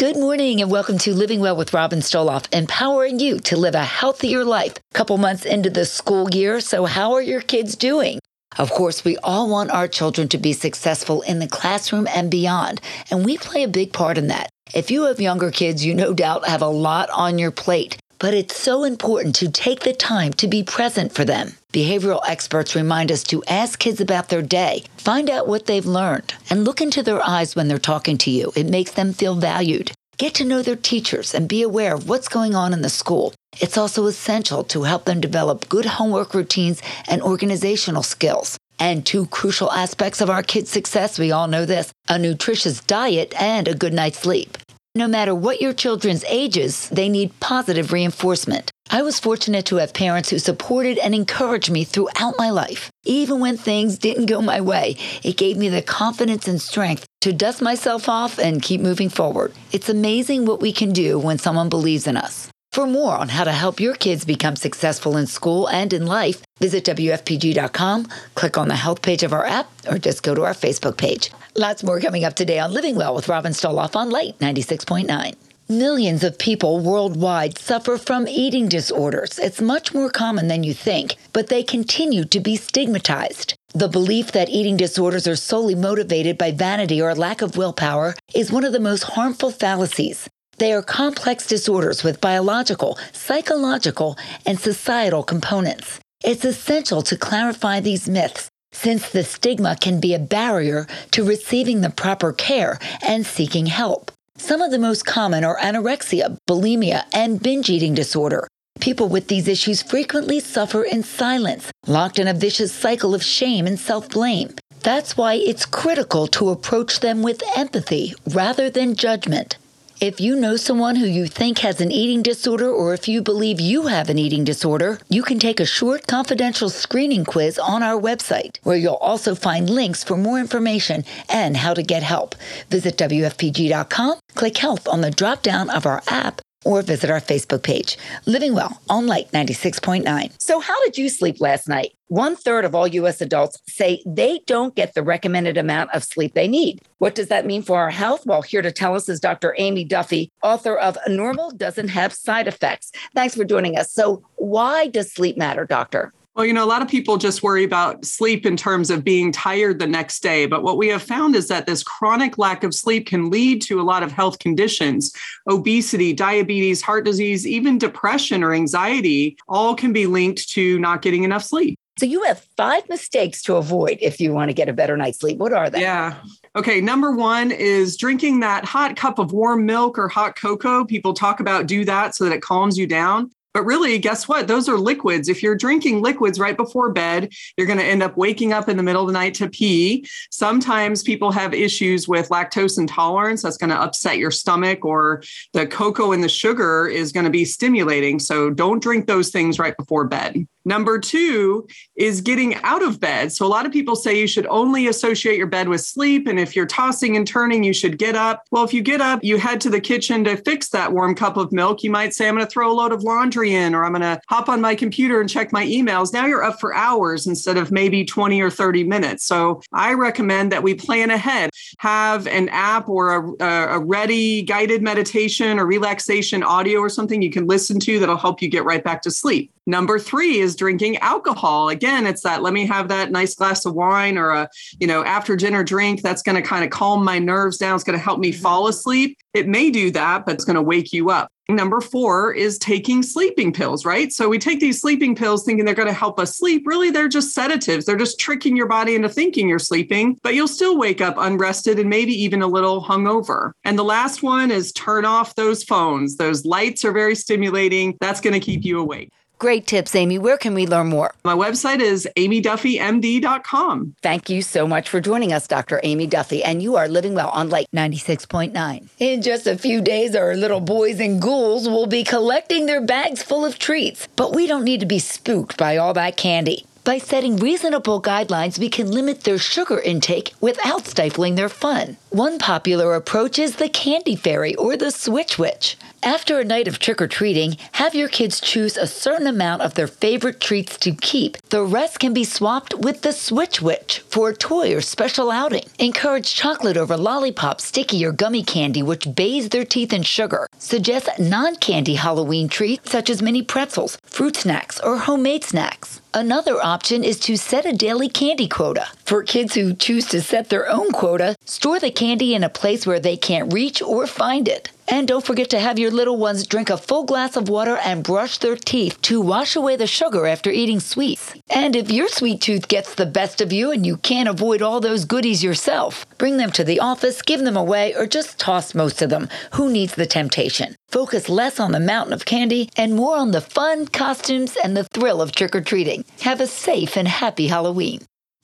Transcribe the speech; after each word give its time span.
Good 0.00 0.16
morning 0.16 0.62
and 0.62 0.70
welcome 0.70 0.96
to 0.96 1.12
Living 1.12 1.40
Well 1.40 1.56
with 1.56 1.74
Robin 1.74 1.98
Stoloff, 1.98 2.46
empowering 2.54 3.20
you 3.20 3.38
to 3.40 3.56
live 3.58 3.74
a 3.74 3.84
healthier 3.84 4.46
life. 4.46 4.72
Couple 4.94 5.18
months 5.18 5.44
into 5.44 5.68
the 5.68 5.84
school 5.84 6.30
year, 6.30 6.60
so 6.60 6.86
how 6.86 7.12
are 7.12 7.20
your 7.20 7.42
kids 7.42 7.76
doing? 7.76 8.18
Of 8.56 8.70
course, 8.70 9.04
we 9.04 9.18
all 9.18 9.50
want 9.50 9.70
our 9.70 9.86
children 9.86 10.26
to 10.28 10.38
be 10.38 10.54
successful 10.54 11.20
in 11.20 11.38
the 11.38 11.46
classroom 11.46 12.08
and 12.14 12.30
beyond, 12.30 12.80
and 13.10 13.26
we 13.26 13.36
play 13.36 13.62
a 13.62 13.68
big 13.68 13.92
part 13.92 14.16
in 14.16 14.28
that. 14.28 14.48
If 14.74 14.90
you 14.90 15.02
have 15.02 15.20
younger 15.20 15.50
kids, 15.50 15.84
you 15.84 15.94
no 15.94 16.14
doubt 16.14 16.48
have 16.48 16.62
a 16.62 16.68
lot 16.68 17.10
on 17.10 17.38
your 17.38 17.50
plate, 17.50 17.98
but 18.20 18.34
it's 18.34 18.56
so 18.56 18.84
important 18.84 19.34
to 19.34 19.50
take 19.50 19.80
the 19.80 19.94
time 19.94 20.32
to 20.34 20.46
be 20.46 20.62
present 20.62 21.12
for 21.12 21.24
them. 21.24 21.56
Behavioral 21.72 22.20
experts 22.28 22.76
remind 22.76 23.10
us 23.10 23.22
to 23.24 23.42
ask 23.48 23.78
kids 23.78 24.00
about 24.00 24.28
their 24.28 24.42
day, 24.42 24.84
find 24.98 25.30
out 25.30 25.48
what 25.48 25.66
they've 25.66 25.86
learned, 25.86 26.34
and 26.50 26.64
look 26.64 26.80
into 26.80 27.02
their 27.02 27.26
eyes 27.26 27.56
when 27.56 27.66
they're 27.66 27.78
talking 27.78 28.18
to 28.18 28.30
you. 28.30 28.52
It 28.54 28.68
makes 28.68 28.92
them 28.92 29.14
feel 29.14 29.34
valued. 29.34 29.92
Get 30.18 30.34
to 30.34 30.44
know 30.44 30.60
their 30.60 30.76
teachers 30.76 31.34
and 31.34 31.48
be 31.48 31.62
aware 31.62 31.94
of 31.94 32.06
what's 32.06 32.28
going 32.28 32.54
on 32.54 32.74
in 32.74 32.82
the 32.82 32.90
school. 32.90 33.32
It's 33.58 33.78
also 33.78 34.04
essential 34.06 34.64
to 34.64 34.82
help 34.82 35.06
them 35.06 35.20
develop 35.20 35.70
good 35.70 35.86
homework 35.86 36.34
routines 36.34 36.82
and 37.08 37.22
organizational 37.22 38.02
skills. 38.02 38.58
And 38.78 39.06
two 39.06 39.26
crucial 39.26 39.72
aspects 39.72 40.20
of 40.20 40.28
our 40.28 40.42
kids' 40.42 40.70
success, 40.70 41.18
we 41.18 41.32
all 41.32 41.48
know 41.48 41.64
this 41.64 41.90
a 42.08 42.18
nutritious 42.18 42.80
diet 42.82 43.32
and 43.40 43.66
a 43.66 43.74
good 43.74 43.94
night's 43.94 44.18
sleep. 44.18 44.58
No 44.96 45.06
matter 45.06 45.32
what 45.32 45.60
your 45.60 45.72
children's 45.72 46.24
ages, 46.24 46.88
they 46.88 47.08
need 47.08 47.38
positive 47.38 47.92
reinforcement. 47.92 48.72
I 48.90 49.02
was 49.02 49.20
fortunate 49.20 49.64
to 49.66 49.76
have 49.76 49.94
parents 49.94 50.30
who 50.30 50.40
supported 50.40 50.98
and 50.98 51.14
encouraged 51.14 51.70
me 51.70 51.84
throughout 51.84 52.34
my 52.38 52.50
life. 52.50 52.90
Even 53.04 53.38
when 53.38 53.56
things 53.56 53.98
didn't 53.98 54.26
go 54.26 54.42
my 54.42 54.60
way, 54.60 54.96
it 55.22 55.36
gave 55.36 55.56
me 55.56 55.68
the 55.68 55.80
confidence 55.80 56.48
and 56.48 56.60
strength 56.60 57.06
to 57.20 57.32
dust 57.32 57.62
myself 57.62 58.08
off 58.08 58.40
and 58.40 58.62
keep 58.62 58.80
moving 58.80 59.08
forward. 59.08 59.52
It's 59.70 59.88
amazing 59.88 60.44
what 60.44 60.60
we 60.60 60.72
can 60.72 60.92
do 60.92 61.20
when 61.20 61.38
someone 61.38 61.68
believes 61.68 62.08
in 62.08 62.16
us. 62.16 62.50
For 62.72 62.84
more 62.84 63.16
on 63.16 63.28
how 63.28 63.44
to 63.44 63.52
help 63.52 63.78
your 63.78 63.94
kids 63.94 64.24
become 64.24 64.56
successful 64.56 65.16
in 65.16 65.28
school 65.28 65.68
and 65.68 65.92
in 65.92 66.06
life, 66.06 66.42
visit 66.58 66.84
WFPG.com, 66.84 68.08
click 68.34 68.58
on 68.58 68.66
the 68.66 68.74
health 68.74 69.02
page 69.02 69.22
of 69.22 69.32
our 69.32 69.46
app, 69.46 69.70
or 69.88 69.98
just 69.98 70.24
go 70.24 70.34
to 70.34 70.42
our 70.42 70.54
Facebook 70.54 70.96
page. 70.96 71.30
Lots 71.60 71.84
more 71.84 72.00
coming 72.00 72.24
up 72.24 72.32
today 72.36 72.58
on 72.58 72.72
Living 72.72 72.96
Well 72.96 73.14
with 73.14 73.28
Robin 73.28 73.52
Stoloff 73.52 73.94
on 73.94 74.08
Light 74.08 74.38
96.9. 74.38 75.34
Millions 75.68 76.24
of 76.24 76.38
people 76.38 76.80
worldwide 76.80 77.58
suffer 77.58 77.98
from 77.98 78.26
eating 78.26 78.66
disorders. 78.66 79.38
It's 79.38 79.60
much 79.60 79.92
more 79.92 80.08
common 80.08 80.48
than 80.48 80.64
you 80.64 80.72
think, 80.72 81.16
but 81.34 81.48
they 81.48 81.62
continue 81.62 82.24
to 82.24 82.40
be 82.40 82.56
stigmatized. 82.56 83.52
The 83.74 83.88
belief 83.88 84.32
that 84.32 84.48
eating 84.48 84.78
disorders 84.78 85.28
are 85.28 85.36
solely 85.36 85.74
motivated 85.74 86.38
by 86.38 86.52
vanity 86.52 87.02
or 87.02 87.14
lack 87.14 87.42
of 87.42 87.58
willpower 87.58 88.14
is 88.34 88.50
one 88.50 88.64
of 88.64 88.72
the 88.72 88.80
most 88.80 89.02
harmful 89.02 89.50
fallacies. 89.50 90.30
They 90.56 90.72
are 90.72 90.80
complex 90.80 91.46
disorders 91.46 92.02
with 92.02 92.22
biological, 92.22 92.98
psychological, 93.12 94.16
and 94.46 94.58
societal 94.58 95.22
components. 95.22 96.00
It's 96.24 96.46
essential 96.46 97.02
to 97.02 97.18
clarify 97.18 97.80
these 97.80 98.08
myths 98.08 98.49
since 98.72 99.10
the 99.10 99.24
stigma 99.24 99.76
can 99.80 100.00
be 100.00 100.14
a 100.14 100.18
barrier 100.18 100.86
to 101.10 101.24
receiving 101.24 101.80
the 101.80 101.90
proper 101.90 102.32
care 102.32 102.78
and 103.02 103.26
seeking 103.26 103.66
help. 103.66 104.10
Some 104.36 104.62
of 104.62 104.70
the 104.70 104.78
most 104.78 105.04
common 105.04 105.44
are 105.44 105.58
anorexia, 105.58 106.36
bulimia, 106.48 107.04
and 107.12 107.42
binge 107.42 107.68
eating 107.68 107.94
disorder. 107.94 108.48
People 108.80 109.08
with 109.08 109.28
these 109.28 109.48
issues 109.48 109.82
frequently 109.82 110.40
suffer 110.40 110.82
in 110.82 111.02
silence, 111.02 111.70
locked 111.86 112.18
in 112.18 112.26
a 112.26 112.32
vicious 112.32 112.72
cycle 112.72 113.14
of 113.14 113.22
shame 113.22 113.66
and 113.66 113.78
self 113.78 114.08
blame. 114.08 114.54
That's 114.82 115.16
why 115.16 115.34
it's 115.34 115.66
critical 115.66 116.26
to 116.28 116.48
approach 116.48 117.00
them 117.00 117.22
with 117.22 117.42
empathy 117.56 118.14
rather 118.26 118.70
than 118.70 118.94
judgment. 118.94 119.58
If 120.00 120.18
you 120.18 120.34
know 120.34 120.56
someone 120.56 120.96
who 120.96 121.04
you 121.04 121.26
think 121.26 121.58
has 121.58 121.78
an 121.78 121.92
eating 121.92 122.22
disorder 122.22 122.70
or 122.70 122.94
if 122.94 123.06
you 123.06 123.20
believe 123.20 123.60
you 123.60 123.88
have 123.88 124.08
an 124.08 124.18
eating 124.18 124.44
disorder, 124.44 124.98
you 125.10 125.22
can 125.22 125.38
take 125.38 125.60
a 125.60 125.66
short 125.66 126.06
confidential 126.06 126.70
screening 126.70 127.26
quiz 127.26 127.58
on 127.58 127.82
our 127.82 128.00
website, 128.00 128.56
where 128.62 128.78
you'll 128.78 128.94
also 128.94 129.34
find 129.34 129.68
links 129.68 130.02
for 130.02 130.16
more 130.16 130.40
information 130.40 131.04
and 131.28 131.54
how 131.58 131.74
to 131.74 131.82
get 131.82 132.02
help. 132.02 132.34
Visit 132.70 132.96
WFPG.com, 132.96 134.20
click 134.34 134.56
Health 134.56 134.88
on 134.88 135.02
the 135.02 135.10
drop 135.10 135.42
down 135.42 135.68
of 135.68 135.84
our 135.84 136.02
app, 136.08 136.40
or 136.64 136.82
visit 136.82 137.10
our 137.10 137.20
Facebook 137.20 137.62
page, 137.62 137.96
Living 138.26 138.54
Well 138.54 138.80
on 138.88 139.06
Light 139.06 139.30
96.9. 139.32 140.32
So, 140.38 140.60
how 140.60 140.82
did 140.84 140.98
you 140.98 141.08
sleep 141.08 141.40
last 141.40 141.68
night? 141.68 141.92
One 142.08 142.34
third 142.34 142.64
of 142.64 142.74
all 142.74 142.88
US 142.88 143.20
adults 143.20 143.58
say 143.68 144.02
they 144.04 144.40
don't 144.46 144.74
get 144.74 144.94
the 144.94 145.02
recommended 145.02 145.56
amount 145.56 145.90
of 145.94 146.02
sleep 146.02 146.34
they 146.34 146.48
need. 146.48 146.80
What 146.98 147.14
does 147.14 147.28
that 147.28 147.46
mean 147.46 147.62
for 147.62 147.78
our 147.78 147.90
health? 147.90 148.26
Well, 148.26 148.42
here 148.42 148.62
to 148.62 148.72
tell 148.72 148.94
us 148.94 149.08
is 149.08 149.20
Dr. 149.20 149.54
Amy 149.58 149.84
Duffy, 149.84 150.30
author 150.42 150.76
of 150.76 150.98
Normal 151.08 151.52
Doesn't 151.52 151.88
Have 151.88 152.12
Side 152.12 152.48
Effects. 152.48 152.90
Thanks 153.14 153.34
for 153.34 153.44
joining 153.44 153.78
us. 153.78 153.92
So, 153.92 154.22
why 154.36 154.88
does 154.88 155.12
sleep 155.12 155.36
matter, 155.36 155.64
doctor? 155.64 156.12
Well, 156.36 156.46
you 156.46 156.52
know, 156.52 156.64
a 156.64 156.66
lot 156.66 156.80
of 156.80 156.88
people 156.88 157.16
just 157.16 157.42
worry 157.42 157.64
about 157.64 158.04
sleep 158.04 158.46
in 158.46 158.56
terms 158.56 158.88
of 158.90 159.02
being 159.02 159.32
tired 159.32 159.80
the 159.80 159.86
next 159.86 160.22
day. 160.22 160.46
But 160.46 160.62
what 160.62 160.76
we 160.76 160.88
have 160.88 161.02
found 161.02 161.34
is 161.34 161.48
that 161.48 161.66
this 161.66 161.82
chronic 161.82 162.38
lack 162.38 162.62
of 162.62 162.72
sleep 162.72 163.06
can 163.06 163.30
lead 163.30 163.60
to 163.62 163.80
a 163.80 163.82
lot 163.82 164.02
of 164.02 164.12
health 164.12 164.38
conditions 164.38 165.12
obesity, 165.50 166.12
diabetes, 166.12 166.82
heart 166.82 167.04
disease, 167.04 167.46
even 167.46 167.78
depression 167.78 168.44
or 168.44 168.54
anxiety, 168.54 169.36
all 169.48 169.74
can 169.74 169.92
be 169.92 170.06
linked 170.06 170.48
to 170.50 170.78
not 170.78 171.02
getting 171.02 171.24
enough 171.24 171.42
sleep. 171.42 171.76
So 171.98 172.06
you 172.06 172.22
have 172.22 172.40
five 172.56 172.88
mistakes 172.88 173.42
to 173.42 173.56
avoid 173.56 173.98
if 174.00 174.20
you 174.20 174.32
want 174.32 174.48
to 174.48 174.54
get 174.54 174.68
a 174.68 174.72
better 174.72 174.96
night's 174.96 175.18
sleep. 175.18 175.38
What 175.38 175.52
are 175.52 175.68
they? 175.68 175.82
Yeah. 175.82 176.16
Okay. 176.56 176.80
Number 176.80 177.12
one 177.14 177.50
is 177.50 177.96
drinking 177.96 178.40
that 178.40 178.64
hot 178.64 178.96
cup 178.96 179.18
of 179.18 179.32
warm 179.32 179.66
milk 179.66 179.98
or 179.98 180.08
hot 180.08 180.36
cocoa. 180.36 180.84
People 180.84 181.12
talk 181.12 181.40
about 181.40 181.66
do 181.66 181.84
that 181.84 182.14
so 182.14 182.24
that 182.24 182.32
it 182.32 182.40
calms 182.40 182.78
you 182.78 182.86
down. 182.86 183.30
But 183.52 183.64
really, 183.64 183.98
guess 183.98 184.28
what? 184.28 184.46
Those 184.46 184.68
are 184.68 184.78
liquids. 184.78 185.28
If 185.28 185.42
you're 185.42 185.56
drinking 185.56 186.02
liquids 186.02 186.38
right 186.38 186.56
before 186.56 186.92
bed, 186.92 187.32
you're 187.56 187.66
going 187.66 187.80
to 187.80 187.84
end 187.84 188.02
up 188.02 188.16
waking 188.16 188.52
up 188.52 188.68
in 188.68 188.76
the 188.76 188.82
middle 188.82 189.02
of 189.02 189.08
the 189.08 189.12
night 189.12 189.34
to 189.34 189.48
pee. 189.48 190.06
Sometimes 190.30 191.02
people 191.02 191.32
have 191.32 191.52
issues 191.52 192.06
with 192.06 192.28
lactose 192.28 192.78
intolerance. 192.78 193.42
That's 193.42 193.56
going 193.56 193.70
to 193.70 193.80
upset 193.80 194.18
your 194.18 194.30
stomach, 194.30 194.84
or 194.84 195.22
the 195.52 195.66
cocoa 195.66 196.12
and 196.12 196.22
the 196.22 196.28
sugar 196.28 196.86
is 196.86 197.10
going 197.10 197.24
to 197.24 197.30
be 197.30 197.44
stimulating. 197.44 198.20
So 198.20 198.50
don't 198.50 198.82
drink 198.82 199.06
those 199.06 199.30
things 199.30 199.58
right 199.58 199.76
before 199.76 200.06
bed. 200.06 200.46
Number 200.64 200.98
two 200.98 201.66
is 201.96 202.20
getting 202.20 202.54
out 202.56 202.82
of 202.82 203.00
bed. 203.00 203.32
So, 203.32 203.46
a 203.46 203.48
lot 203.48 203.66
of 203.66 203.72
people 203.72 203.96
say 203.96 204.18
you 204.18 204.26
should 204.26 204.46
only 204.46 204.86
associate 204.86 205.38
your 205.38 205.46
bed 205.46 205.68
with 205.68 205.80
sleep. 205.80 206.26
And 206.26 206.38
if 206.38 206.54
you're 206.54 206.66
tossing 206.66 207.16
and 207.16 207.26
turning, 207.26 207.64
you 207.64 207.72
should 207.72 207.98
get 207.98 208.14
up. 208.14 208.44
Well, 208.50 208.64
if 208.64 208.74
you 208.74 208.82
get 208.82 209.00
up, 209.00 209.20
you 209.22 209.38
head 209.38 209.60
to 209.62 209.70
the 209.70 209.80
kitchen 209.80 210.24
to 210.24 210.36
fix 210.36 210.68
that 210.70 210.92
warm 210.92 211.14
cup 211.14 211.36
of 211.36 211.52
milk. 211.52 211.82
You 211.82 211.90
might 211.90 212.14
say, 212.14 212.28
I'm 212.28 212.34
going 212.34 212.46
to 212.46 212.50
throw 212.50 212.70
a 212.70 212.74
load 212.74 212.92
of 212.92 213.02
laundry 213.02 213.54
in, 213.54 213.74
or 213.74 213.84
I'm 213.84 213.92
going 213.92 214.02
to 214.02 214.20
hop 214.28 214.48
on 214.48 214.60
my 214.60 214.74
computer 214.74 215.20
and 215.20 215.30
check 215.30 215.52
my 215.52 215.64
emails. 215.64 216.12
Now 216.12 216.26
you're 216.26 216.44
up 216.44 216.60
for 216.60 216.74
hours 216.74 217.26
instead 217.26 217.56
of 217.56 217.72
maybe 217.72 218.04
20 218.04 218.40
or 218.40 218.50
30 218.50 218.84
minutes. 218.84 219.24
So, 219.24 219.62
I 219.72 219.94
recommend 219.94 220.52
that 220.52 220.62
we 220.62 220.74
plan 220.74 221.10
ahead, 221.10 221.50
have 221.78 222.26
an 222.26 222.48
app 222.50 222.88
or 222.88 223.36
a, 223.40 223.76
a 223.76 223.78
ready 223.78 224.42
guided 224.42 224.82
meditation 224.82 225.58
or 225.58 225.66
relaxation 225.66 226.42
audio 226.42 226.80
or 226.80 226.88
something 226.88 227.22
you 227.22 227.30
can 227.30 227.46
listen 227.46 227.80
to 227.80 227.98
that'll 227.98 228.16
help 228.16 228.42
you 228.42 228.48
get 228.48 228.64
right 228.64 228.84
back 228.84 229.02
to 229.02 229.10
sleep. 229.10 229.50
Number 229.70 230.00
three 230.00 230.40
is 230.40 230.56
drinking 230.56 230.96
alcohol. 230.96 231.68
Again, 231.68 232.04
it's 232.04 232.22
that 232.22 232.42
let 232.42 232.52
me 232.52 232.66
have 232.66 232.88
that 232.88 233.12
nice 233.12 233.36
glass 233.36 233.64
of 233.64 233.72
wine 233.72 234.18
or 234.18 234.30
a, 234.30 234.48
you 234.80 234.86
know, 234.88 235.04
after 235.04 235.36
dinner 235.36 235.62
drink 235.62 236.02
that's 236.02 236.22
going 236.22 236.34
to 236.34 236.42
kind 236.42 236.64
of 236.64 236.70
calm 236.70 237.04
my 237.04 237.20
nerves 237.20 237.56
down. 237.56 237.76
It's 237.76 237.84
going 237.84 237.96
to 237.96 238.02
help 238.02 238.18
me 238.18 238.32
mm-hmm. 238.32 238.42
fall 238.42 238.66
asleep. 238.66 239.16
It 239.32 239.46
may 239.46 239.70
do 239.70 239.92
that, 239.92 240.26
but 240.26 240.34
it's 240.34 240.44
going 240.44 240.56
to 240.56 240.62
wake 240.62 240.92
you 240.92 241.10
up. 241.10 241.30
Number 241.48 241.80
four 241.80 242.32
is 242.32 242.58
taking 242.58 243.02
sleeping 243.04 243.52
pills, 243.52 243.84
right? 243.84 244.12
So 244.12 244.28
we 244.28 244.38
take 244.38 244.58
these 244.58 244.80
sleeping 244.80 245.14
pills 245.14 245.44
thinking 245.44 245.64
they're 245.64 245.74
going 245.74 245.88
to 245.88 245.94
help 245.94 246.18
us 246.18 246.36
sleep. 246.36 246.64
Really, 246.66 246.90
they're 246.90 247.08
just 247.08 247.32
sedatives. 247.32 247.86
They're 247.86 247.96
just 247.96 248.18
tricking 248.18 248.56
your 248.56 248.66
body 248.66 248.96
into 248.96 249.08
thinking 249.08 249.48
you're 249.48 249.58
sleeping, 249.60 250.18
but 250.22 250.34
you'll 250.34 250.48
still 250.48 250.78
wake 250.78 251.00
up 251.00 251.14
unrested 251.16 251.78
and 251.78 251.90
maybe 251.90 252.12
even 252.12 252.42
a 252.42 252.46
little 252.48 252.82
hungover. 252.82 253.52
And 253.64 253.78
the 253.78 253.84
last 253.84 254.22
one 254.22 254.50
is 254.50 254.72
turn 254.72 255.04
off 255.04 255.36
those 255.36 255.62
phones. 255.62 256.16
Those 256.16 256.44
lights 256.44 256.84
are 256.84 256.92
very 256.92 257.14
stimulating. 257.14 257.96
That's 258.00 258.20
going 258.20 258.34
to 258.34 258.40
keep 258.40 258.64
you 258.64 258.80
awake. 258.80 259.10
Great 259.40 259.66
tips, 259.66 259.94
Amy. 259.94 260.18
Where 260.18 260.36
can 260.36 260.52
we 260.52 260.66
learn 260.66 260.88
more? 260.88 261.14
My 261.24 261.32
website 261.32 261.80
is 261.80 262.06
amyduffymd.com. 262.14 263.96
Thank 264.02 264.28
you 264.28 264.42
so 264.42 264.68
much 264.68 264.90
for 264.90 265.00
joining 265.00 265.32
us, 265.32 265.46
Dr. 265.46 265.80
Amy 265.82 266.06
Duffy. 266.06 266.44
And 266.44 266.62
you 266.62 266.76
are 266.76 266.86
living 266.88 267.14
well 267.14 267.30
on 267.30 267.48
Light 267.48 267.66
96.9. 267.74 268.88
In 268.98 269.22
just 269.22 269.46
a 269.46 269.56
few 269.56 269.80
days, 269.80 270.14
our 270.14 270.36
little 270.36 270.60
boys 270.60 271.00
and 271.00 271.22
ghouls 271.22 271.70
will 271.70 271.86
be 271.86 272.04
collecting 272.04 272.66
their 272.66 272.82
bags 272.82 273.22
full 273.22 273.46
of 273.46 273.58
treats. 273.58 274.06
But 274.14 274.34
we 274.34 274.46
don't 274.46 274.62
need 274.62 274.80
to 274.80 274.86
be 274.86 274.98
spooked 274.98 275.56
by 275.56 275.78
all 275.78 275.94
that 275.94 276.18
candy. 276.18 276.66
By 276.82 276.96
setting 276.96 277.36
reasonable 277.36 278.00
guidelines, 278.00 278.58
we 278.58 278.70
can 278.70 278.90
limit 278.90 279.24
their 279.24 279.36
sugar 279.36 279.78
intake 279.78 280.32
without 280.40 280.86
stifling 280.86 281.34
their 281.34 281.50
fun. 281.50 281.98
One 282.08 282.38
popular 282.38 282.94
approach 282.94 283.38
is 283.38 283.56
the 283.56 283.68
candy 283.68 284.16
fairy 284.16 284.54
or 284.54 284.78
the 284.78 284.90
switch 284.90 285.38
witch. 285.38 285.76
After 286.02 286.40
a 286.40 286.44
night 286.44 286.66
of 286.66 286.78
trick 286.78 287.02
or 287.02 287.06
treating, 287.06 287.58
have 287.72 287.94
your 287.94 288.08
kids 288.08 288.40
choose 288.40 288.78
a 288.78 288.86
certain 288.86 289.26
amount 289.26 289.60
of 289.60 289.74
their 289.74 289.86
favorite 289.86 290.40
treats 290.40 290.78
to 290.78 290.92
keep. 290.92 291.36
The 291.50 291.62
rest 291.62 292.00
can 292.00 292.14
be 292.14 292.24
swapped 292.24 292.72
with 292.72 293.02
the 293.02 293.12
Switch 293.12 293.60
Witch 293.60 293.98
for 294.08 294.30
a 294.30 294.34
toy 294.34 294.74
or 294.74 294.80
special 294.80 295.30
outing. 295.30 295.64
Encourage 295.78 296.34
chocolate 296.34 296.78
over 296.78 296.96
lollipop, 296.96 297.60
sticky, 297.60 298.02
or 298.06 298.12
gummy 298.12 298.42
candy, 298.42 298.82
which 298.82 299.14
bathes 299.14 299.50
their 299.50 299.66
teeth 299.66 299.92
in 299.92 300.02
sugar. 300.02 300.46
Suggest 300.58 301.10
non 301.18 301.56
candy 301.56 301.96
Halloween 301.96 302.48
treats 302.48 302.90
such 302.90 303.10
as 303.10 303.20
mini 303.20 303.42
pretzels, 303.42 303.98
fruit 304.06 304.36
snacks, 304.36 304.80
or 304.80 304.96
homemade 304.96 305.44
snacks. 305.44 306.00
Another 306.14 306.60
option 306.70 307.02
is 307.02 307.18
to 307.18 307.36
set 307.36 307.66
a 307.66 307.72
daily 307.72 308.08
candy 308.08 308.46
quota. 308.46 308.86
For 309.04 309.24
kids 309.24 309.56
who 309.56 309.74
choose 309.74 310.06
to 310.10 310.20
set 310.22 310.50
their 310.50 310.70
own 310.70 310.92
quota, 310.92 311.34
store 311.44 311.80
the 311.80 311.90
candy 311.90 312.32
in 312.32 312.44
a 312.44 312.48
place 312.48 312.86
where 312.86 313.00
they 313.00 313.16
can't 313.16 313.52
reach 313.52 313.82
or 313.82 314.06
find 314.06 314.46
it. 314.46 314.70
And 314.92 315.06
don't 315.06 315.24
forget 315.24 315.50
to 315.50 315.60
have 315.60 315.78
your 315.78 315.92
little 315.92 316.16
ones 316.16 316.46
drink 316.48 316.68
a 316.68 316.76
full 316.76 317.04
glass 317.04 317.36
of 317.36 317.48
water 317.48 317.76
and 317.76 318.02
brush 318.02 318.38
their 318.38 318.56
teeth 318.56 319.00
to 319.02 319.20
wash 319.20 319.54
away 319.54 319.76
the 319.76 319.86
sugar 319.86 320.26
after 320.26 320.50
eating 320.50 320.80
sweets. 320.80 321.32
And 321.48 321.76
if 321.76 321.92
your 321.92 322.08
sweet 322.08 322.40
tooth 322.40 322.66
gets 322.66 322.96
the 322.96 323.06
best 323.06 323.40
of 323.40 323.52
you 323.52 323.70
and 323.70 323.86
you 323.86 323.98
can't 323.98 324.28
avoid 324.28 324.62
all 324.62 324.80
those 324.80 325.04
goodies 325.04 325.44
yourself, 325.44 326.04
bring 326.18 326.38
them 326.38 326.50
to 326.52 326.64
the 326.64 326.80
office, 326.80 327.22
give 327.22 327.40
them 327.40 327.56
away, 327.56 327.94
or 327.94 328.04
just 328.04 328.40
toss 328.40 328.74
most 328.74 329.00
of 329.00 329.10
them. 329.10 329.28
Who 329.52 329.70
needs 329.70 329.94
the 329.94 330.06
temptation? 330.06 330.74
Focus 330.88 331.28
less 331.28 331.60
on 331.60 331.70
the 331.70 331.78
mountain 331.78 332.12
of 332.12 332.24
candy 332.24 332.68
and 332.76 332.96
more 332.96 333.16
on 333.16 333.30
the 333.30 333.40
fun, 333.40 333.86
costumes, 333.86 334.56
and 334.64 334.76
the 334.76 334.88
thrill 334.92 335.22
of 335.22 335.30
trick 335.30 335.54
or 335.54 335.60
treating. 335.60 336.04
Have 336.22 336.40
a 336.40 336.48
safe 336.48 336.96
and 336.96 337.06
happy 337.06 337.46
Halloween. 337.46 338.00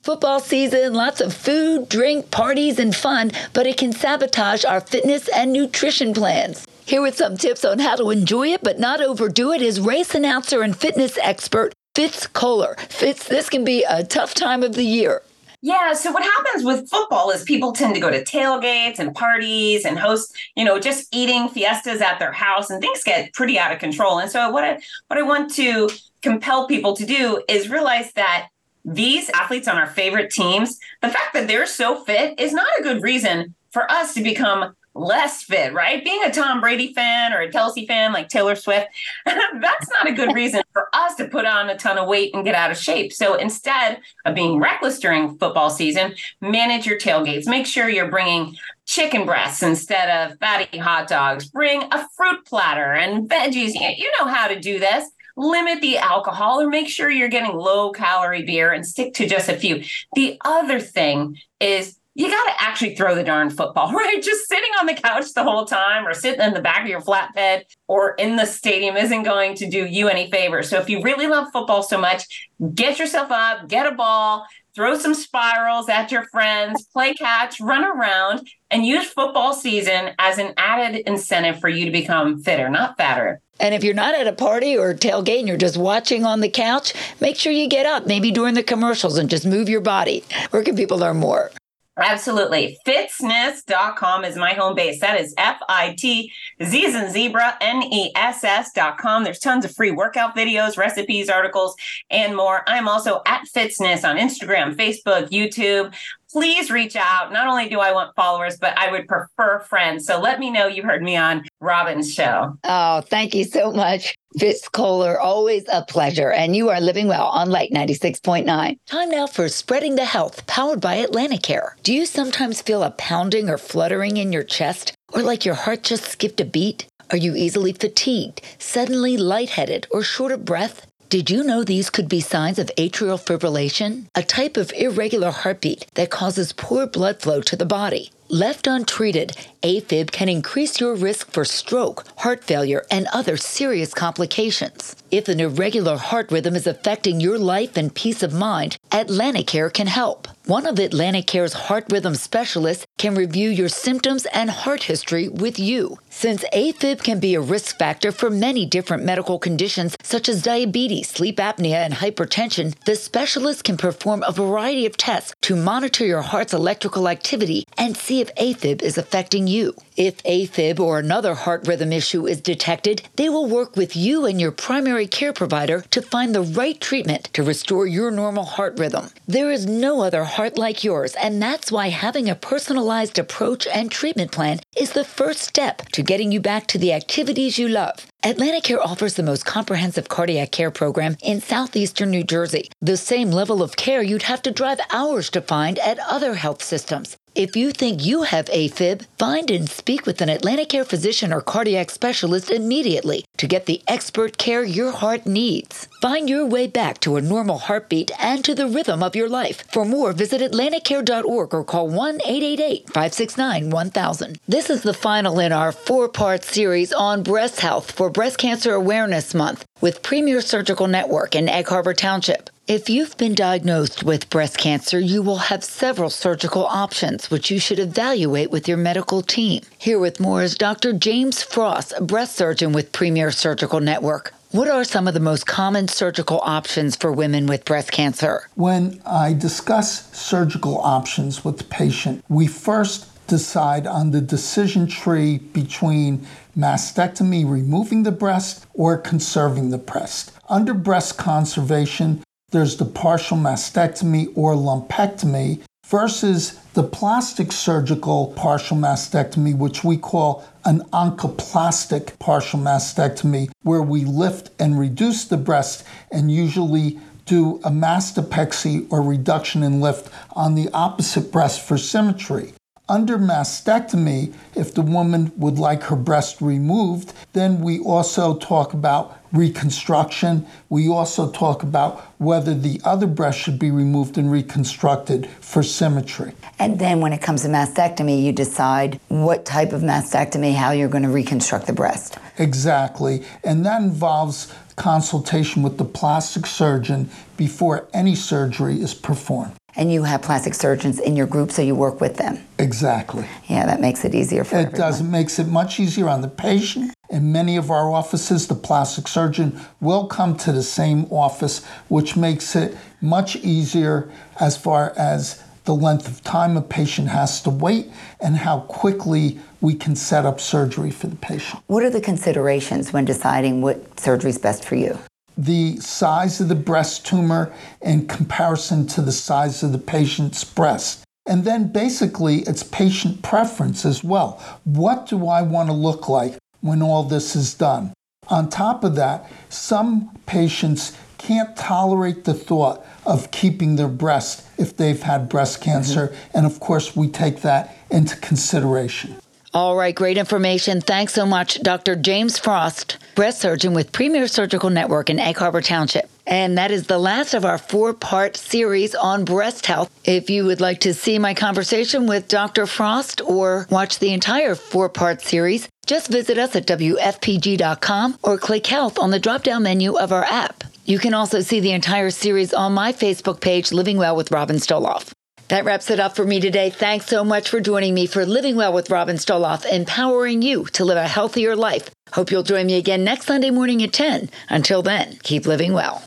Football 0.07 0.39
season, 0.39 0.93
lots 0.93 1.19
of 1.19 1.33
food, 1.33 1.89
drink, 1.89 2.31
parties, 2.31 2.79
and 2.79 2.95
fun, 2.95 3.29
but 3.51 3.67
it 3.67 3.75
can 3.75 3.91
sabotage 3.91 4.63
our 4.63 4.79
fitness 4.79 5.27
and 5.27 5.51
nutrition 5.51 6.13
plans. 6.13 6.65
Here 6.85 7.01
with 7.01 7.17
some 7.17 7.35
tips 7.35 7.65
on 7.65 7.79
how 7.79 7.97
to 7.97 8.09
enjoy 8.11 8.53
it 8.53 8.63
but 8.63 8.79
not 8.79 9.01
overdo 9.01 9.51
it 9.51 9.61
is 9.61 9.81
race 9.81 10.15
announcer 10.15 10.61
and 10.61 10.73
fitness 10.73 11.17
expert 11.21 11.73
Fitz 11.93 12.25
Koehler. 12.25 12.79
Fitz, 12.79 13.27
this 13.27 13.49
can 13.49 13.65
be 13.65 13.83
a 13.83 14.01
tough 14.01 14.33
time 14.33 14.63
of 14.63 14.75
the 14.75 14.85
year. 14.85 15.23
Yeah. 15.61 15.91
So 15.91 16.13
what 16.13 16.23
happens 16.23 16.63
with 16.63 16.89
football 16.89 17.29
is 17.31 17.43
people 17.43 17.73
tend 17.73 17.93
to 17.95 17.99
go 17.99 18.09
to 18.09 18.23
tailgates 18.23 18.99
and 18.99 19.13
parties 19.13 19.83
and 19.83 19.99
host, 19.99 20.33
you 20.55 20.63
know, 20.63 20.79
just 20.79 21.13
eating 21.13 21.49
fiestas 21.49 21.99
at 21.99 22.17
their 22.17 22.31
house, 22.31 22.69
and 22.69 22.79
things 22.79 23.03
get 23.03 23.33
pretty 23.33 23.59
out 23.59 23.73
of 23.73 23.79
control. 23.79 24.19
And 24.19 24.31
so 24.31 24.51
what 24.51 24.63
I 24.63 24.79
what 25.07 25.19
I 25.19 25.23
want 25.23 25.53
to 25.55 25.89
compel 26.21 26.65
people 26.65 26.95
to 26.95 27.05
do 27.05 27.43
is 27.49 27.69
realize 27.69 28.13
that 28.13 28.47
these 28.87 29.29
athletes 29.29 29.67
on 29.67 29.77
our 29.77 29.87
favorite 29.87 30.31
teams, 30.31 30.79
the 31.01 31.09
fact 31.09 31.33
that 31.33 31.47
they're 31.47 31.65
so 31.65 32.03
fit 32.05 32.39
is 32.39 32.53
not 32.53 32.67
a 32.79 32.83
good 32.83 33.03
reason 33.03 33.53
for 33.71 33.91
us 33.91 34.13
to 34.13 34.23
become 34.23 34.73
less 34.95 35.43
fit, 35.43 35.73
right? 35.73 36.03
Being 36.03 36.23
a 36.23 36.31
Tom 36.31 36.59
Brady 36.59 36.93
fan 36.93 37.33
or 37.33 37.41
a 37.41 37.51
Kelce 37.51 37.85
fan 37.85 38.13
like 38.13 38.29
Taylor 38.29 38.55
Swift, 38.55 38.87
that's 39.25 39.89
not 39.91 40.07
a 40.07 40.13
good 40.13 40.33
reason 40.33 40.63
for 40.73 40.87
us 40.93 41.15
to 41.15 41.27
put 41.27 41.45
on 41.45 41.69
a 41.69 41.77
ton 41.77 41.97
of 41.97 42.07
weight 42.07 42.33
and 42.33 42.43
get 42.43 42.55
out 42.55 42.71
of 42.71 42.77
shape. 42.77 43.13
So 43.13 43.35
instead 43.35 43.99
of 44.25 44.33
being 44.33 44.57
reckless 44.57 44.99
during 44.99 45.37
football 45.37 45.69
season, 45.69 46.15
manage 46.41 46.87
your 46.87 46.97
tailgates. 46.97 47.45
Make 47.45 47.67
sure 47.67 47.89
you're 47.89 48.09
bringing 48.09 48.55
chicken 48.85 49.25
breasts 49.25 49.61
instead 49.61 50.09
of 50.09 50.39
fatty 50.39 50.77
hot 50.77 51.07
dogs. 51.07 51.47
Bring 51.47 51.83
a 51.91 52.07
fruit 52.15 52.45
platter 52.45 52.93
and 52.93 53.29
veggies. 53.29 53.73
You 53.73 54.11
know 54.19 54.27
how 54.27 54.47
to 54.47 54.59
do 54.59 54.79
this 54.79 55.09
limit 55.37 55.81
the 55.81 55.97
alcohol 55.99 56.59
or 56.59 56.67
make 56.67 56.89
sure 56.89 57.09
you're 57.09 57.29
getting 57.29 57.55
low 57.55 57.91
calorie 57.91 58.43
beer 58.43 58.73
and 58.73 58.85
stick 58.85 59.13
to 59.13 59.27
just 59.27 59.47
a 59.47 59.55
few. 59.55 59.83
The 60.15 60.37
other 60.43 60.79
thing 60.79 61.37
is 61.59 61.97
you 62.15 62.27
got 62.27 62.45
to 62.45 62.63
actually 62.63 62.95
throw 62.95 63.13
the 63.13 63.23
darn 63.23 63.51
football, 63.51 63.91
right? 63.93 64.21
Just 64.21 64.49
sitting 64.49 64.71
on 64.79 64.87
the 64.87 64.95
couch 64.95 65.33
the 65.35 65.43
whole 65.43 65.65
time 65.65 66.07
or 66.07 66.15
sitting 66.15 66.41
in 66.41 66.55
the 66.55 66.61
back 66.61 66.81
of 66.81 66.87
your 66.87 67.01
flatbed 67.01 67.61
or 67.87 68.15
in 68.15 68.35
the 68.35 68.45
stadium 68.45 68.97
isn't 68.97 69.21
going 69.21 69.53
to 69.55 69.69
do 69.69 69.85
you 69.85 70.09
any 70.09 70.29
favor. 70.31 70.63
So 70.63 70.79
if 70.79 70.89
you 70.89 71.03
really 71.03 71.27
love 71.27 71.49
football 71.53 71.83
so 71.83 71.99
much, 71.99 72.49
get 72.73 72.97
yourself 72.97 73.29
up, 73.29 73.67
get 73.67 73.85
a 73.85 73.95
ball, 73.95 74.47
throw 74.77 74.95
some 74.95 75.15
spirals 75.15 75.89
at 75.89 76.11
your 76.11 76.23
friends, 76.25 76.85
play 76.93 77.11
catch, 77.15 77.59
run 77.59 77.83
around, 77.83 78.47
and 78.69 78.85
use 78.85 79.07
football 79.07 79.51
season 79.51 80.11
as 80.19 80.37
an 80.37 80.53
added 80.55 81.01
incentive 81.07 81.59
for 81.59 81.67
you 81.67 81.83
to 81.83 81.89
become 81.89 82.37
fitter, 82.43 82.69
not 82.69 82.95
fatter. 82.95 83.41
And 83.59 83.73
if 83.73 83.83
you're 83.83 83.95
not 83.95 84.13
at 84.13 84.27
a 84.27 84.33
party 84.33 84.77
or 84.77 84.93
tailgate 84.93 85.39
and 85.39 85.47
you're 85.47 85.57
just 85.57 85.77
watching 85.77 86.25
on 86.25 86.41
the 86.41 86.49
couch, 86.49 86.93
make 87.19 87.37
sure 87.37 87.51
you 87.51 87.67
get 87.67 87.87
up, 87.87 88.05
maybe 88.05 88.29
during 88.29 88.53
the 88.53 88.61
commercials, 88.61 89.17
and 89.17 89.31
just 89.31 89.47
move 89.47 89.67
your 89.67 89.81
body. 89.81 90.23
Where 90.51 90.61
can 90.61 90.75
people 90.75 90.99
learn 90.99 91.17
more? 91.17 91.49
Absolutely. 91.97 92.77
Fitzness.com 92.85 94.23
is 94.23 94.35
my 94.35 94.53
home 94.53 94.75
base. 94.75 94.99
That 95.01 95.19
is 95.19 95.33
F 95.37 95.59
I 95.67 95.95
T 95.97 96.31
Z 96.63 96.85
and 96.85 97.11
zebra 97.11 97.57
N 97.59 97.81
E 97.83 98.11
S 98.15 98.43
S.com. 98.43 99.23
There's 99.23 99.39
tons 99.39 99.65
of 99.65 99.73
free 99.75 99.91
workout 99.91 100.35
videos, 100.35 100.77
recipes, 100.77 101.27
articles, 101.27 101.75
and 102.11 102.35
more. 102.35 102.63
I'm 102.67 102.87
also 102.87 103.21
at 103.25 103.45
Fitzness 103.47 104.07
on 104.07 104.17
Instagram, 104.17 104.75
Facebook, 104.75 105.29
YouTube 105.29 105.93
please 106.31 106.69
reach 106.71 106.95
out. 106.95 107.31
Not 107.31 107.47
only 107.47 107.69
do 107.69 107.79
I 107.79 107.91
want 107.91 108.15
followers, 108.15 108.57
but 108.57 108.77
I 108.77 108.91
would 108.91 109.07
prefer 109.07 109.59
friends. 109.59 110.05
So 110.05 110.19
let 110.19 110.39
me 110.39 110.51
know 110.51 110.67
you 110.67 110.83
heard 110.83 111.01
me 111.01 111.15
on 111.15 111.43
Robin's 111.59 112.13
show. 112.13 112.57
Oh, 112.63 113.01
thank 113.01 113.33
you 113.33 113.43
so 113.43 113.71
much. 113.71 114.15
Fitz 114.37 114.69
Koehler, 114.69 115.17
always 115.19 115.63
a 115.71 115.83
pleasure. 115.83 116.31
And 116.31 116.55
you 116.55 116.69
are 116.69 116.81
living 116.81 117.07
well 117.07 117.27
on 117.27 117.49
Light 117.49 117.71
96.9. 117.71 118.77
Time 118.85 119.09
now 119.09 119.27
for 119.27 119.49
Spreading 119.49 119.95
the 119.95 120.05
Health, 120.05 120.45
powered 120.47 120.81
by 120.81 121.03
Atlanticare. 121.03 121.71
Do 121.83 121.93
you 121.93 122.05
sometimes 122.05 122.61
feel 122.61 122.83
a 122.83 122.91
pounding 122.91 123.49
or 123.49 123.57
fluttering 123.57 124.17
in 124.17 124.31
your 124.31 124.43
chest, 124.43 124.93
or 125.13 125.21
like 125.21 125.45
your 125.45 125.55
heart 125.55 125.83
just 125.83 126.05
skipped 126.05 126.41
a 126.41 126.45
beat? 126.45 126.87
Are 127.09 127.17
you 127.17 127.35
easily 127.35 127.71
fatigued, 127.71 128.41
suddenly 128.59 129.15
lightheaded, 129.15 129.87
or 129.91 130.03
short 130.03 130.33
of 130.33 130.43
breath? 130.43 130.86
Did 131.09 131.29
you 131.29 131.41
know 131.41 131.63
these 131.63 131.89
could 131.89 132.09
be 132.09 132.19
signs 132.19 132.59
of 132.59 132.69
atrial 132.77 133.17
fibrillation, 133.17 134.07
a 134.13 134.21
type 134.21 134.57
of 134.57 134.73
irregular 134.73 135.31
heartbeat 135.31 135.87
that 135.93 136.09
causes 136.09 136.51
poor 136.51 136.85
blood 136.85 137.21
flow 137.21 137.39
to 137.43 137.55
the 137.55 137.65
body? 137.65 138.11
Left 138.27 138.67
untreated, 138.67 139.31
AFib 139.63 140.11
can 140.11 140.27
increase 140.27 140.81
your 140.81 140.95
risk 140.95 141.31
for 141.31 141.45
stroke, 141.45 142.03
heart 142.17 142.43
failure, 142.43 142.85
and 142.91 143.07
other 143.13 143.37
serious 143.37 143.93
complications. 143.93 144.97
If 145.09 145.29
an 145.29 145.39
irregular 145.39 145.95
heart 145.95 146.29
rhythm 146.29 146.57
is 146.57 146.67
affecting 146.67 147.21
your 147.21 147.39
life 147.39 147.77
and 147.77 147.95
peace 147.95 148.21
of 148.21 148.33
mind, 148.33 148.75
Atlanticare 148.91 149.71
can 149.71 149.87
help. 149.87 150.27
One 150.47 150.65
of 150.65 150.75
Atlanticare's 150.75 151.51
heart 151.51 151.87
rhythm 151.91 152.15
specialists 152.15 152.85
can 152.97 153.15
review 153.15 153.49
your 153.49 153.67
symptoms 153.67 154.25
and 154.27 154.49
heart 154.49 154.83
history 154.83 155.27
with 155.27 155.59
you. 155.59 155.99
Since 156.09 156.45
AFib 156.53 157.03
can 157.03 157.19
be 157.19 157.35
a 157.35 157.41
risk 157.41 157.77
factor 157.77 158.13
for 158.13 158.29
many 158.29 158.65
different 158.65 159.03
medical 159.03 159.39
conditions 159.39 159.97
such 160.01 160.29
as 160.29 160.41
diabetes, 160.41 161.09
sleep 161.09 161.35
apnea, 161.35 161.83
and 161.83 161.95
hypertension, 161.95 162.73
the 162.85 162.95
specialist 162.95 163.65
can 163.65 163.75
perform 163.75 164.23
a 164.25 164.31
variety 164.31 164.85
of 164.85 164.95
tests 164.95 165.33
to 165.41 165.57
monitor 165.57 166.05
your 166.05 166.21
heart's 166.21 166.53
electrical 166.53 167.09
activity 167.09 167.67
and 167.77 167.97
see 167.97 168.21
if 168.21 168.33
AFib 168.35 168.81
is 168.81 168.97
affecting 168.97 169.47
you. 169.47 169.75
If 169.97 170.23
AFib 170.23 170.79
or 170.79 170.97
another 170.97 171.35
heart 171.35 171.67
rhythm 171.67 171.91
issue 171.91 172.25
is 172.25 172.39
detected, 172.39 173.01
they 173.17 173.27
will 173.27 173.47
work 173.47 173.75
with 173.75 173.97
you 173.97 174.25
and 174.25 174.39
your 174.39 174.51
primary 174.51 175.07
care 175.07 175.33
provider 175.33 175.81
to 175.91 176.01
find 176.01 176.33
the 176.33 176.41
right 176.41 176.79
treatment 176.79 177.25
to 177.33 177.43
restore 177.43 177.85
your 177.85 178.11
normal 178.11 178.45
heart 178.45 178.79
rhythm. 178.79 179.09
There 179.27 179.51
is 179.51 179.65
no 179.65 180.01
other 180.01 180.23
heart 180.37 180.55
like 180.55 180.83
yours, 180.83 181.15
and 181.15 181.41
that's 181.41 181.71
why 181.71 181.89
having 181.89 182.29
a 182.29 182.35
personalized 182.35 183.17
approach 183.17 183.65
and 183.73 183.89
treatment 183.89 184.31
plan 184.31 184.59
is 184.77 184.91
the 184.91 185.03
first 185.03 185.41
step 185.41 185.81
to 185.89 186.03
getting 186.03 186.31
you 186.31 186.39
back 186.39 186.67
to 186.67 186.77
the 186.77 186.93
activities 186.93 187.57
you 187.57 187.67
love. 187.67 188.05
Atlanticare 188.23 188.85
offers 188.91 189.15
the 189.15 189.23
most 189.23 189.45
comprehensive 189.47 190.09
cardiac 190.09 190.51
care 190.51 190.69
program 190.69 191.17
in 191.23 191.41
southeastern 191.41 192.11
New 192.11 192.23
Jersey, 192.23 192.69
the 192.81 192.97
same 192.97 193.31
level 193.31 193.63
of 193.63 193.75
care 193.77 194.03
you'd 194.03 194.29
have 194.31 194.43
to 194.43 194.51
drive 194.51 194.79
hours 194.91 195.31
to 195.31 195.41
find 195.41 195.79
at 195.79 195.97
other 196.07 196.35
health 196.35 196.61
systems. 196.61 197.17
If 197.37 197.55
you 197.55 197.71
think 197.71 198.03
you 198.03 198.23
have 198.23 198.47
AFib, 198.47 199.05
find 199.19 199.51
and 199.51 199.69
speak 199.69 200.07
with 200.07 200.21
an 200.21 200.29
Atlanticare 200.29 200.87
physician 200.87 201.31
or 201.31 201.39
cardiac 201.39 201.91
specialist 201.91 202.49
immediately 202.49 203.25
to 203.37 203.45
get 203.45 203.67
the 203.67 203.83
expert 203.87 204.39
care 204.39 204.63
your 204.63 204.91
heart 204.91 205.27
needs. 205.27 205.87
Find 206.01 206.27
your 206.27 206.47
way 206.47 206.65
back 206.65 206.99
to 207.01 207.15
a 207.15 207.21
normal 207.21 207.59
heartbeat 207.59 208.09
and 208.19 208.43
to 208.43 208.55
the 208.55 208.65
rhythm 208.65 209.03
of 209.03 209.15
your 209.15 209.29
life. 209.29 209.63
For 209.71 209.85
more, 209.85 210.13
visit 210.13 210.41
AtlantiCare.org 210.41 211.53
or 211.53 211.63
call 211.63 211.89
1 211.89 212.21
888 212.25 212.87
569 212.87 213.69
1000. 213.69 214.39
This 214.47 214.71
is 214.71 214.81
the 214.81 214.95
final 214.95 215.39
in 215.39 215.51
our 215.51 215.71
four 215.71 216.09
part 216.09 216.43
series 216.43 216.91
on 216.91 217.21
breast 217.21 217.59
health 217.59 217.91
for 217.91 218.09
Breast 218.09 218.39
Cancer 218.39 218.73
Awareness 218.73 219.35
Month 219.35 219.63
with 219.79 220.01
Premier 220.01 220.41
Surgical 220.41 220.87
Network 220.87 221.35
in 221.35 221.49
Egg 221.49 221.67
Harbor 221.67 221.93
Township. 221.93 222.49
If 222.67 222.89
you've 222.89 223.15
been 223.15 223.33
diagnosed 223.33 224.03
with 224.03 224.29
breast 224.29 224.57
cancer, 224.57 224.99
you 224.99 225.21
will 225.21 225.37
have 225.37 225.63
several 225.63 226.09
surgical 226.09 226.65
options, 226.65 227.31
which 227.31 227.49
you 227.49 227.61
should 227.61 227.79
evaluate 227.79 228.51
with 228.51 228.67
your 228.67 228.75
medical 228.75 229.21
team. 229.21 229.63
Here 229.77 229.97
with 229.97 230.19
more 230.19 230.43
is 230.43 230.57
Dr. 230.57 230.91
James 230.91 231.41
Frost, 231.41 231.93
a 231.95 232.03
breast 232.03 232.35
surgeon 232.35 232.73
with 232.73 232.91
Premier 232.91 233.31
Surgical 233.31 233.79
Network. 233.79 234.33
What 234.51 234.67
are 234.67 234.83
some 234.83 235.07
of 235.07 235.13
the 235.13 235.21
most 235.21 235.47
common 235.47 235.87
surgical 235.87 236.41
options 236.43 236.97
for 236.97 237.09
women 237.09 237.47
with 237.47 237.63
breast 237.63 237.93
cancer? 237.93 238.49
When 238.55 239.01
I 239.05 239.31
discuss 239.31 240.13
surgical 240.13 240.77
options 240.79 241.45
with 241.45 241.59
the 241.59 241.63
patient, 241.63 242.25
we 242.27 242.47
first 242.47 243.07
decide 243.27 243.87
on 243.87 244.11
the 244.11 244.19
decision 244.19 244.87
tree 244.87 245.37
between 245.37 246.27
mastectomy, 246.57 247.49
removing 247.49 248.03
the 248.03 248.11
breast, 248.11 248.65
or 248.73 248.97
conserving 248.97 249.69
the 249.69 249.77
breast. 249.77 250.33
Under 250.49 250.73
breast 250.73 251.17
conservation, 251.17 252.23
there's 252.51 252.77
the 252.77 252.85
partial 252.85 253.37
mastectomy 253.37 254.31
or 254.35 254.53
lumpectomy 254.53 255.61
versus 255.85 256.53
the 256.73 256.83
plastic 256.83 257.51
surgical 257.51 258.33
partial 258.37 258.77
mastectomy, 258.77 259.55
which 259.57 259.83
we 259.83 259.97
call 259.97 260.45
an 260.63 260.81
oncoplastic 260.91 262.17
partial 262.19 262.59
mastectomy, 262.59 263.49
where 263.63 263.81
we 263.81 264.05
lift 264.05 264.49
and 264.59 264.79
reduce 264.79 265.25
the 265.25 265.37
breast 265.37 265.83
and 266.11 266.31
usually 266.31 266.99
do 267.25 267.57
a 267.65 267.69
mastopexy 267.69 268.87
or 268.89 269.01
reduction 269.01 269.61
in 269.61 269.81
lift 269.81 270.09
on 270.31 270.55
the 270.55 270.69
opposite 270.73 271.31
breast 271.31 271.61
for 271.61 271.77
symmetry. 271.77 272.53
Under 272.89 273.17
mastectomy, 273.17 274.33
if 274.55 274.73
the 274.73 274.81
woman 274.81 275.33
would 275.35 275.59
like 275.59 275.83
her 275.83 275.95
breast 275.97 276.39
removed, 276.39 277.11
then 277.33 277.59
we 277.59 277.79
also 277.79 278.37
talk 278.37 278.71
about 278.71 279.19
reconstruction. 279.33 280.47
We 280.69 280.87
also 280.87 281.29
talk 281.29 281.63
about 281.63 281.99
whether 282.17 282.53
the 282.53 282.79
other 282.85 283.05
breast 283.05 283.39
should 283.39 283.59
be 283.59 283.71
removed 283.71 284.17
and 284.17 284.31
reconstructed 284.31 285.27
for 285.41 285.63
symmetry. 285.63 286.31
And 286.59 286.79
then 286.79 287.01
when 287.01 287.11
it 287.11 287.21
comes 287.21 287.41
to 287.41 287.49
mastectomy, 287.49 288.23
you 288.23 288.31
decide 288.31 289.01
what 289.09 289.43
type 289.43 289.73
of 289.73 289.81
mastectomy, 289.81 290.55
how 290.55 290.71
you're 290.71 290.87
going 290.87 291.03
to 291.03 291.09
reconstruct 291.09 291.67
the 291.67 291.73
breast. 291.73 292.17
Exactly. 292.37 293.25
And 293.43 293.65
that 293.65 293.81
involves 293.81 294.53
consultation 294.77 295.61
with 295.61 295.77
the 295.77 295.85
plastic 295.85 296.45
surgeon 296.45 297.09
before 297.35 297.89
any 297.93 298.15
surgery 298.15 298.79
is 298.79 298.93
performed 298.93 299.57
and 299.77 299.93
you 299.93 300.03
have 300.03 300.21
plastic 300.23 300.55
surgeons 300.55 300.99
in 300.99 301.15
your 301.15 301.27
group, 301.27 301.51
so 301.51 301.61
you 301.61 301.75
work 301.75 302.01
with 302.01 302.17
them. 302.17 302.39
Exactly. 302.59 303.25
Yeah, 303.47 303.65
that 303.67 303.79
makes 303.79 304.03
it 304.03 304.13
easier 304.15 304.43
for 304.43 304.55
it 304.55 304.59
everyone. 304.67 304.79
does. 304.79 305.01
It 305.01 305.05
makes 305.05 305.39
it 305.39 305.47
much 305.47 305.79
easier 305.79 306.09
on 306.09 306.21
the 306.21 306.27
patient. 306.27 306.93
In 307.09 307.31
many 307.31 307.55
of 307.55 307.71
our 307.71 307.89
offices, 307.91 308.47
the 308.47 308.55
plastic 308.55 309.07
surgeon 309.07 309.61
will 309.79 310.07
come 310.07 310.35
to 310.37 310.51
the 310.51 310.63
same 310.63 311.05
office, 311.05 311.63
which 311.87 312.17
makes 312.17 312.55
it 312.55 312.75
much 312.99 313.37
easier 313.37 314.11
as 314.41 314.57
far 314.57 314.93
as 314.97 315.43
the 315.65 315.75
length 315.75 316.07
of 316.07 316.23
time 316.23 316.57
a 316.57 316.61
patient 316.61 317.09
has 317.09 317.41
to 317.43 317.49
wait 317.49 317.91
and 318.19 318.37
how 318.37 318.61
quickly 318.61 319.39
we 319.61 319.75
can 319.75 319.95
set 319.95 320.25
up 320.25 320.39
surgery 320.39 320.89
for 320.91 321.07
the 321.07 321.15
patient. 321.17 321.61
What 321.67 321.83
are 321.83 321.89
the 321.89 322.01
considerations 322.01 322.93
when 322.93 323.05
deciding 323.05 323.61
what 323.61 323.99
surgery 323.99 324.29
is 324.29 324.37
best 324.37 324.63
for 324.65 324.75
you? 324.75 324.97
The 325.37 325.77
size 325.77 326.41
of 326.41 326.49
the 326.49 326.55
breast 326.55 327.05
tumor 327.05 327.53
in 327.81 328.07
comparison 328.07 328.87
to 328.87 329.01
the 329.01 329.11
size 329.11 329.61
of 329.63 329.71
the 329.71 329.77
patient's 329.77 330.43
breast. 330.43 331.03
And 331.27 331.43
then 331.43 331.71
basically, 331.71 332.37
it's 332.39 332.63
patient 332.63 333.21
preference 333.21 333.85
as 333.85 334.03
well. 334.03 334.43
What 334.63 335.07
do 335.07 335.27
I 335.27 335.41
want 335.41 335.67
to 335.69 335.73
look 335.73 336.09
like 336.09 336.37
when 336.61 336.81
all 336.81 337.03
this 337.03 337.35
is 337.35 337.53
done? 337.53 337.93
On 338.29 338.49
top 338.49 338.83
of 338.83 338.95
that, 338.95 339.29
some 339.49 340.17
patients 340.25 340.97
can't 341.17 341.55
tolerate 341.55 342.23
the 342.23 342.33
thought 342.33 342.85
of 343.05 343.31
keeping 343.31 343.75
their 343.75 343.87
breast 343.87 344.45
if 344.57 344.75
they've 344.77 345.01
had 345.01 345.29
breast 345.29 345.61
cancer. 345.61 346.07
Mm-hmm. 346.07 346.37
And 346.37 346.45
of 346.45 346.59
course, 346.59 346.95
we 346.95 347.07
take 347.07 347.41
that 347.41 347.75
into 347.89 348.15
consideration. 348.17 349.17
All 349.57 349.75
right, 349.75 349.95
great 349.95 350.19
information. 350.19 350.81
Thanks 350.81 351.15
so 351.15 351.25
much, 351.25 351.59
Dr. 351.63 351.95
James 351.95 352.37
Frost, 352.37 352.99
breast 353.15 353.41
surgeon 353.41 353.73
with 353.73 353.91
Premier 353.91 354.27
Surgical 354.27 354.69
Network 354.69 355.09
in 355.09 355.17
Egg 355.17 355.37
Harbor 355.37 355.63
Township. 355.63 356.11
And 356.27 356.59
that 356.59 356.69
is 356.69 356.85
the 356.85 356.99
last 356.99 357.33
of 357.33 357.43
our 357.43 357.57
four 357.57 357.95
part 357.95 358.37
series 358.37 358.93
on 358.93 359.25
breast 359.25 359.65
health. 359.65 359.89
If 360.05 360.29
you 360.29 360.45
would 360.45 360.61
like 360.61 360.81
to 360.81 360.93
see 360.93 361.17
my 361.17 361.33
conversation 361.33 362.05
with 362.05 362.27
Dr. 362.27 362.67
Frost 362.67 363.19
or 363.21 363.65
watch 363.71 363.97
the 363.97 364.13
entire 364.13 364.53
four 364.53 364.89
part 364.89 365.23
series, 365.23 365.67
just 365.87 366.11
visit 366.11 366.37
us 366.37 366.55
at 366.55 366.67
WFPG.com 366.67 368.19
or 368.21 368.37
click 368.37 368.67
health 368.67 368.99
on 368.99 369.09
the 369.09 369.19
drop 369.19 369.41
down 369.41 369.63
menu 369.63 369.97
of 369.97 370.11
our 370.11 370.25
app. 370.25 370.65
You 370.85 370.99
can 370.99 371.15
also 371.15 371.41
see 371.41 371.61
the 371.61 371.71
entire 371.71 372.11
series 372.11 372.53
on 372.53 372.73
my 372.73 372.93
Facebook 372.93 373.41
page, 373.41 373.71
Living 373.71 373.97
Well 373.97 374.15
with 374.15 374.29
Robin 374.29 374.57
Stoloff. 374.57 375.13
That 375.49 375.63
wraps 375.63 375.89
it 375.89 375.99
up 375.99 376.15
for 376.15 376.25
me 376.25 376.41
today. 376.41 376.69
Thanks 376.69 377.05
so 377.05 377.23
much 377.23 377.49
for 377.49 377.61
joining 377.61 377.93
me 377.93 378.05
for 378.05 378.25
Living 378.25 378.57
Well 378.57 378.73
with 378.73 378.89
Robin 378.89 379.15
Stoloff, 379.15 379.65
empowering 379.65 380.41
you 380.41 380.65
to 380.73 380.83
live 380.83 380.97
a 380.97 381.07
healthier 381.07 381.55
life. 381.55 381.89
Hope 382.11 382.31
you'll 382.31 382.43
join 382.43 382.67
me 382.67 382.77
again 382.77 383.05
next 383.05 383.27
Sunday 383.27 383.49
morning 383.49 383.81
at 383.81 383.93
10. 383.93 384.29
Until 384.49 384.81
then, 384.81 385.17
keep 385.23 385.45
living 385.45 385.71
well. 385.71 386.03